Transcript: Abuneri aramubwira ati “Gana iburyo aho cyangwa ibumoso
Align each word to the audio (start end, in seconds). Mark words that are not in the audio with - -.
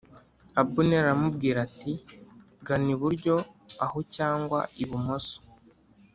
Abuneri 0.61 1.01
aramubwira 1.03 1.57
ati 1.67 1.91
“Gana 2.65 2.89
iburyo 2.95 3.35
aho 3.85 3.97
cyangwa 4.15 4.59
ibumoso 4.83 5.37